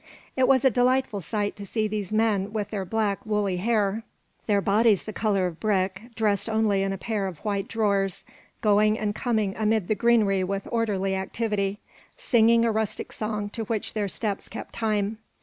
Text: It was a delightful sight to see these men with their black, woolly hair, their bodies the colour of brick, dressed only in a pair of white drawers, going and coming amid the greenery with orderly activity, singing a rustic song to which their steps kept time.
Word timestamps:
It 0.35 0.47
was 0.47 0.65
a 0.65 0.71
delightful 0.71 1.21
sight 1.21 1.55
to 1.57 1.63
see 1.67 1.87
these 1.87 2.11
men 2.11 2.51
with 2.51 2.71
their 2.71 2.85
black, 2.85 3.23
woolly 3.23 3.57
hair, 3.57 4.01
their 4.47 4.59
bodies 4.59 5.03
the 5.03 5.13
colour 5.13 5.45
of 5.45 5.59
brick, 5.59 6.01
dressed 6.15 6.49
only 6.49 6.81
in 6.81 6.91
a 6.91 6.97
pair 6.97 7.27
of 7.27 7.37
white 7.45 7.67
drawers, 7.67 8.25
going 8.61 8.97
and 8.97 9.13
coming 9.13 9.53
amid 9.55 9.87
the 9.87 9.93
greenery 9.93 10.43
with 10.43 10.67
orderly 10.71 11.13
activity, 11.15 11.77
singing 12.17 12.65
a 12.65 12.71
rustic 12.71 13.11
song 13.11 13.49
to 13.51 13.63
which 13.65 13.93
their 13.93 14.07
steps 14.07 14.47
kept 14.49 14.73
time. 14.73 15.19